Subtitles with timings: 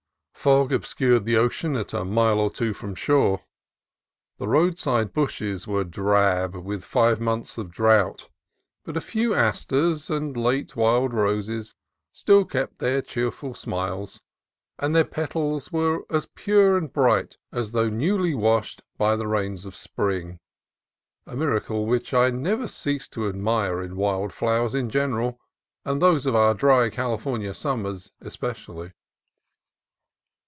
[0.33, 3.43] Fog obscured the ocean at a mile or two from shore.
[4.39, 8.27] The roadside bushes were drab with five months of drought,
[8.83, 11.75] but a few asters and late wild HALF MOON BAY 239 roses
[12.11, 14.19] still kept their cheerful smiles,
[14.79, 19.67] and their petals were as pure and bright as though newly washed by the rains
[19.67, 20.39] of spring,—
[21.27, 25.39] a miracle which I never cease to admire in wild flowers in general,
[25.85, 28.93] and those of our dry California summers especially.